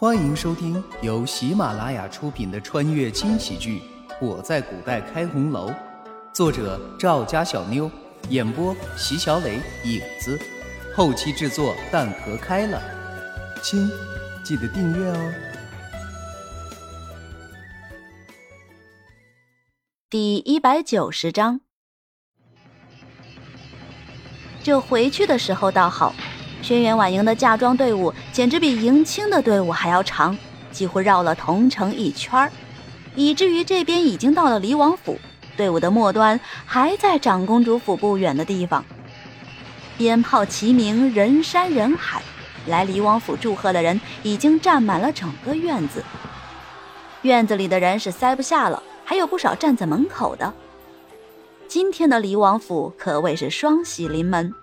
[0.00, 3.82] 欢迎收听由喜马拉雅出品的穿越轻喜剧
[4.18, 5.68] 《我在古代开红楼》，
[6.32, 7.90] 作者赵家小妞，
[8.30, 10.40] 演播席小磊、影子，
[10.96, 12.80] 后期制作蛋壳开了。
[13.62, 13.90] 亲，
[14.42, 15.32] 记得订阅哦。
[20.08, 21.60] 第一百九十章，
[24.62, 26.14] 这回去的时候倒好。
[26.62, 30.36] 轩辕婉莹的嫁妆队伍简直比迎亲的队伍还要长，
[30.70, 32.52] 几乎绕了同城一圈儿，
[33.14, 35.18] 以至于这边已经到了离王府，
[35.56, 38.84] 队伍的末端还在长公主府不远的地方。
[39.96, 42.22] 鞭炮齐鸣，人山人海，
[42.66, 46.04] 来离王府祝贺的人已经占满了整个院子。
[47.22, 50.52] 院子里的人是塞不下了，还有不少站在门口的。
[51.68, 54.54] 今天的离王府可谓是双喜临门。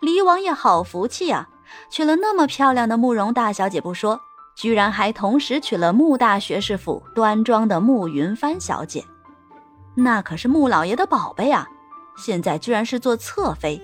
[0.00, 1.48] 黎王爷好福气啊，
[1.90, 4.20] 娶了那么漂亮的慕容大小姐不说，
[4.54, 9.04] 居然还同时娶了穆大学士府端庄的慕云帆小姐，
[9.96, 11.68] 那可是穆老爷的宝贝啊！
[12.16, 13.80] 现在居然是做侧妃，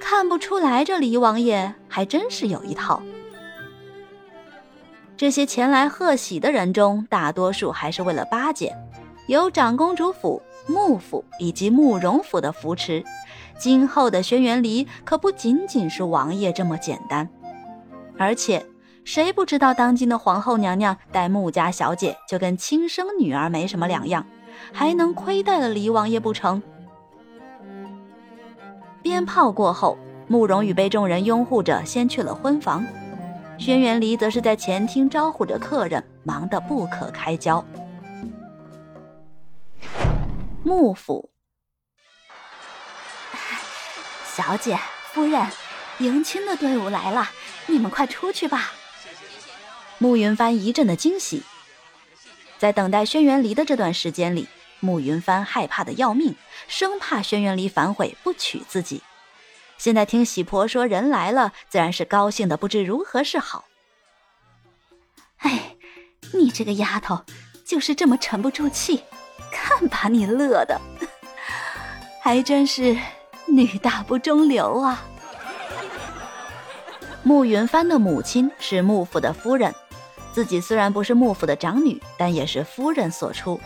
[0.00, 3.00] 看不出来这黎王爷还真是有一套。
[5.16, 8.74] 这些前来贺喜的人中，大多数还是为了巴结，
[9.28, 13.04] 有长公主府、穆府以及慕容府的扶持。
[13.60, 17.28] 今后的轩辕离可不仅仅是王爷这么简单，
[18.16, 18.64] 而且
[19.04, 24.24] 谁不知道当今的皇后娘娘待穆家小姐就跟亲生女儿没什么两样，
[24.72, 26.62] 还能亏待了离王爷不成？
[29.02, 32.82] 鞭炮过后，慕容羽被众人拥护着先去了婚房，
[33.58, 37.62] 轩辕离则是在前厅招呼着客人，忙得不可开交。
[40.62, 41.28] 幕府。
[44.40, 44.80] 小姐、
[45.12, 45.46] 夫人，
[45.98, 47.28] 迎亲的队伍来了，
[47.66, 48.72] 你们快出去吧。
[49.98, 51.42] 慕云帆一阵的惊喜，
[52.56, 54.48] 在等待轩辕离的这段时间里，
[54.80, 56.34] 慕云帆害怕的要命，
[56.68, 59.02] 生怕轩辕离反悔不娶自己。
[59.76, 63.66] 现在听喜婆说人来了，自然是高兴的不知如何是好。
[65.36, 65.76] 哎，
[66.32, 67.26] 你这个丫头，
[67.62, 69.04] 就是这么沉不住气，
[69.52, 70.80] 看把你乐的，
[72.24, 72.96] 还真是。
[73.50, 75.04] 女大不中留啊！
[77.22, 79.74] 慕云帆的母亲是幕府的夫人，
[80.32, 83.60] 自己虽然不是幕府的长女，但也是夫人所出。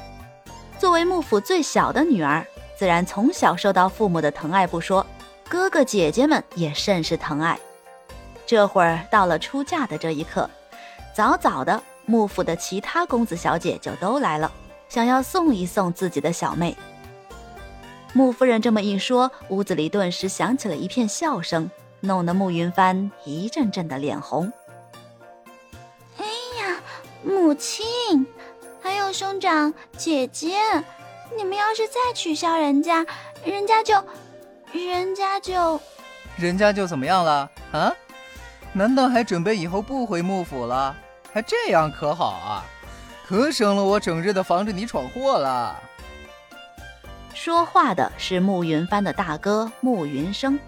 [0.79, 2.45] 作为幕府最小的女儿，
[2.77, 5.07] 自然从小受到父母的疼爱不说，
[5.49, 7.59] 哥哥姐姐们也甚是疼爱。
[8.45, 10.51] 这会儿到了出嫁的这一刻，
[11.15, 14.51] 早早的幕府的其他公子小姐就都来了，
[14.89, 16.77] 想要送一送自己的小妹。
[18.17, 24.53] 穆夫人这么一说，屋子里顿时响起了一片笑声，弄得穆云帆一阵阵的脸红。
[26.19, 26.25] 哎
[26.61, 26.81] 呀，
[27.25, 28.25] 母亲，
[28.81, 30.57] 还有兄长姐姐，
[31.37, 33.05] 你们要是再取笑人家，
[33.45, 33.97] 人家就，
[34.73, 35.81] 人家就，
[36.37, 37.93] 人家就怎么样了啊？
[38.73, 40.95] 难道还准备以后不回幕府了？
[41.33, 42.65] 还这样可好啊？
[43.27, 45.83] 可省了我整日的防着你闯祸了。
[47.35, 50.59] 说话的是慕云帆的大哥慕云生，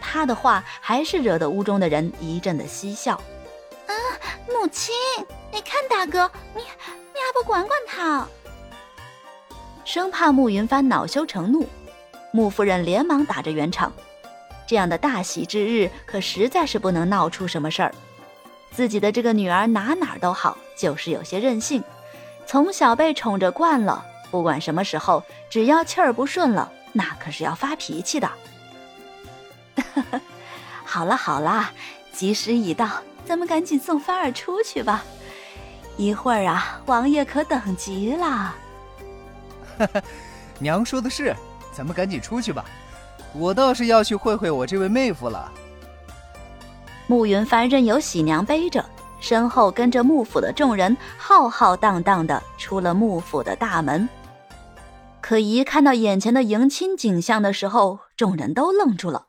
[0.00, 3.14] 他的话还是惹得屋中的人一阵的嬉笑。
[3.14, 3.92] 啊，
[4.46, 4.94] 母亲，
[5.50, 8.26] 你看大哥，你你还不管管他？
[9.84, 11.66] 生怕慕云帆恼羞成怒，
[12.30, 13.92] 穆夫人连忙打着圆场。
[14.66, 17.92] 这样的大喜之日，可实在是不能闹出什么事儿。
[18.70, 21.82] 自己的这个女儿哪哪都好，就是有些任性，
[22.46, 24.06] 从小被宠着惯了。
[24.32, 28.28] 不管什么时候，只要气儿不顺了，那可是要发脾气的。
[30.84, 31.70] 好了好了，
[32.12, 32.88] 吉时已到，
[33.26, 35.04] 咱们赶紧送帆儿出去吧。
[35.98, 38.54] 一会儿啊，王爷可等急了。
[40.58, 41.36] 娘说的是，
[41.70, 42.64] 咱们赶紧出去吧。
[43.34, 45.52] 我倒是要去会会我这位妹夫了。
[47.06, 48.82] 慕云帆任由喜娘背着，
[49.20, 54.08] 身后跟着幕府的众人，浩浩荡荡的出了幕府的大门。
[55.22, 59.28] 可一看到眼前的迎亲景象的时候，众人都愣住了。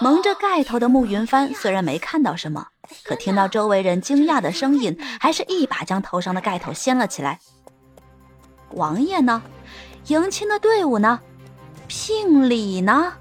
[0.00, 2.68] 蒙着盖头的慕云帆虽然没看到什么，
[3.04, 7.38] 可听到周围人惊讶的声音，还是一把将头上的盖头掀了起来。
[8.70, 9.42] 王爷呢？
[10.06, 11.20] 迎亲的队伍呢？
[11.86, 13.12] 聘礼呢？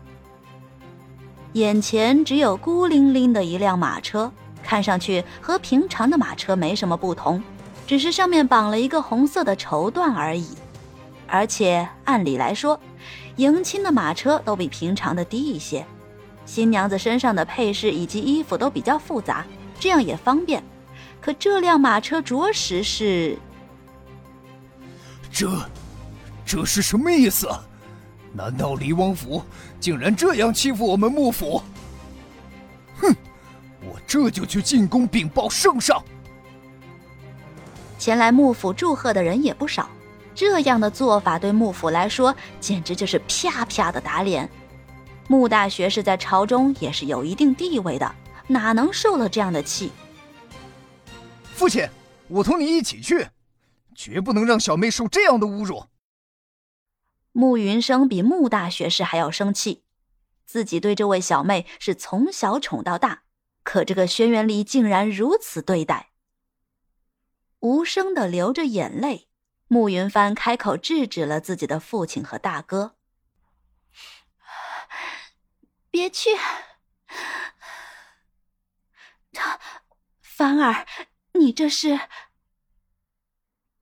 [1.51, 4.31] 眼前只有孤零零的一辆马车，
[4.63, 7.43] 看上去和平常的马车没什么不同，
[7.85, 10.47] 只是上面绑了一个红色的绸缎而已。
[11.27, 12.79] 而且按理来说，
[13.37, 15.85] 迎亲的马车都比平常的低一些，
[16.45, 19.45] 新娘子身上的配饰以及衣服都比较复杂，
[19.79, 20.63] 这样也方便。
[21.19, 23.37] 可这辆马车着实是……
[25.31, 25.49] 这，
[26.45, 27.47] 这是什么意思？
[28.33, 29.43] 难道黎王府
[29.79, 31.61] 竟然这样欺负我们幕府？
[32.97, 33.15] 哼，
[33.81, 36.03] 我这就去进宫禀报圣上。
[37.97, 39.87] 前来幕府祝贺的人也不少，
[40.35, 44.49] 这样的做法对幕府来说简直就是啪啪的打脸。
[45.27, 48.15] 穆大学士在朝中也是有一定地位的，
[48.47, 49.91] 哪能受了这样的气？
[51.53, 51.87] 父亲，
[52.27, 53.27] 我同你一起去，
[53.95, 55.85] 绝不能让小妹受这样的侮辱。
[57.31, 59.83] 穆云生比穆大学士还要生气，
[60.45, 63.23] 自己对这位小妹是从小宠到大，
[63.63, 66.09] 可这个轩辕离竟然如此对待。
[67.59, 69.29] 无声的流着眼泪，
[69.67, 72.95] 穆云帆开口制止了自己的父亲和大哥
[75.89, 76.31] ：“别去，
[79.31, 79.59] 他，
[80.21, 80.85] 帆儿。”
[81.35, 81.99] 你这是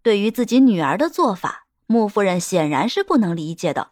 [0.01, 3.91] 对于自己女儿的做法，穆夫人显然是不能理解的。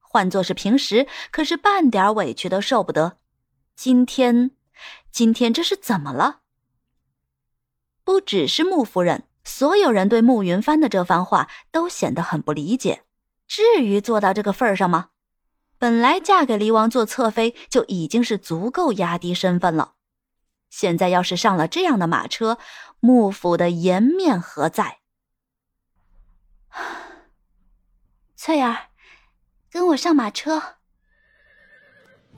[0.00, 3.20] 换作是平时，可是半点委屈都受不得。
[3.76, 4.50] 今天，
[5.12, 6.40] 今天这是怎么了？
[8.02, 13.04] 不只是穆夫人，所有人对慕云帆的这番话都显得很不理解。
[13.46, 15.10] 至于做到这个份儿上吗？
[15.78, 19.92] 本来嫁给离王做侧妃就已经是足够压低身份了。
[20.68, 22.58] 现在要是上了这样的马车，
[22.98, 24.98] 幕府的颜面何在？
[28.34, 28.88] 翠儿，
[29.70, 30.60] 跟我上马车。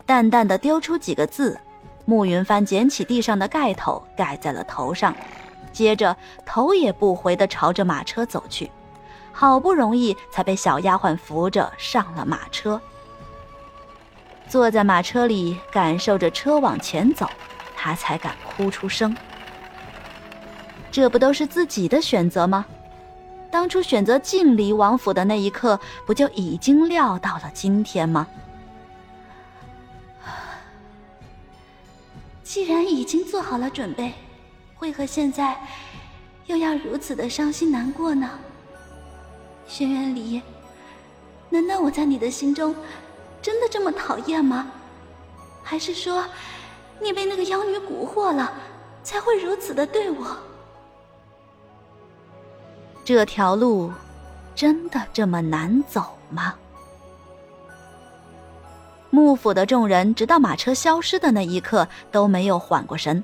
[0.04, 1.58] 淡淡的丢出几个字，
[2.04, 5.16] 慕云帆捡起地上的盖头盖在了头上，
[5.72, 8.70] 接着头也不回的朝着马车走去，
[9.32, 12.80] 好不容易才被小丫鬟扶着上了马车。
[14.48, 17.28] 坐在马车里，感受着车往前走。
[17.80, 19.16] 他才敢哭出声。
[20.90, 22.66] 这不都是自己的选择吗？
[23.52, 28.26] 当初选择进离王府的那一刻，不就已经料到了今天吗？
[32.42, 34.12] 既然已经做好了准备，
[34.80, 35.56] 为何现在
[36.46, 38.30] 又要如此的伤心难过呢？
[39.66, 40.40] 轩辕离，
[41.50, 42.74] 难道我在你的心中
[43.42, 44.70] 真的这么讨厌吗？
[45.62, 46.24] 还是说？
[47.00, 48.52] 你被那个妖女蛊惑了，
[49.04, 50.36] 才会如此的对我。
[53.04, 53.92] 这条路
[54.54, 56.54] 真的这么难走吗？
[59.10, 63.22] 幕府的众人直到马车消失的那一刻都没有缓过神，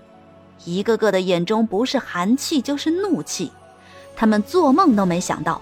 [0.65, 3.51] 一个个的眼中不是寒气就是怒气。
[4.15, 5.61] 他们做梦都没想到，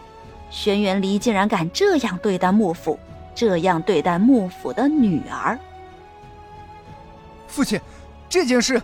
[0.51, 2.99] 轩辕离竟然敢这样对待幕府，
[3.35, 5.59] 这样对待幕府的女儿。
[7.47, 7.81] 父亲。
[8.29, 8.81] 这件事，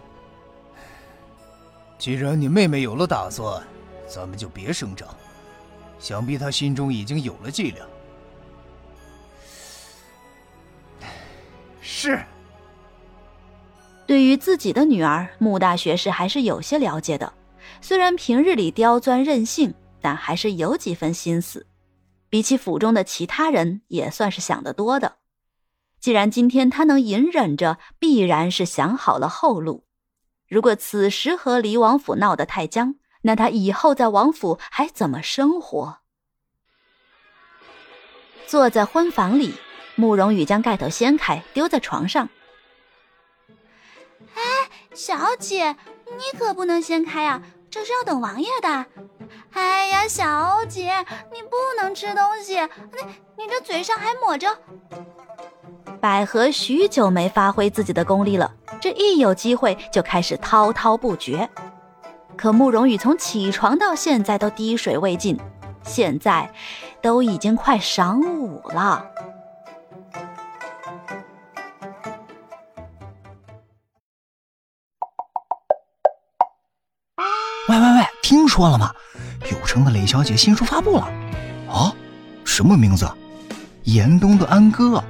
[1.98, 3.62] 既然你妹妹有了打算，
[4.06, 5.08] 咱们就别声张。
[5.98, 7.88] 想必她心中已经有了计量。
[11.80, 12.22] 是。
[14.08, 17.30] 对于自己的女儿，穆大学士还是有些了解的。
[17.82, 21.66] 虽然平日里刁钻任性，但还是有几分心思。
[22.30, 25.16] 比起府中的其他人，也算是想得多的。
[26.00, 29.84] 既然今天他能隐忍着，必然是想好了后路。
[30.48, 35.98] 如果此时和离王府闹得太僵，那他以后在王府还怎么生活？
[38.46, 39.52] 坐在婚房里，
[39.96, 42.30] 慕容羽将盖头掀开，丢在床上。
[44.98, 45.76] 小姐，
[46.06, 47.40] 你可不能先开呀，
[47.70, 48.86] 这是要等王爷的。
[49.52, 50.92] 哎呀，小姐，
[51.32, 52.98] 你不能吃东西，你
[53.36, 54.58] 你这嘴上还抹着。
[56.00, 61.48] 百合许久没发挥自己的功力了，这一有机会就开始滔滔不绝。
[62.36, 65.38] 可慕容羽从起床到现在都滴水未进，
[65.84, 66.52] 现在
[67.00, 69.06] 都已经快晌午了。
[78.58, 78.92] 错了吗？
[79.52, 81.02] 有声的雷小姐新书发布了。
[81.70, 81.94] 啊？
[82.44, 83.08] 什么名字？
[83.84, 85.00] 严冬的安哥。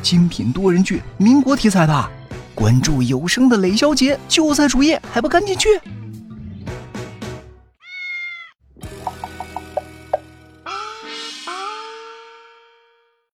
[0.00, 2.10] 精品多人剧，民国题材的，
[2.54, 5.68] 关注有声的雷小姐就在主页，还不赶紧去！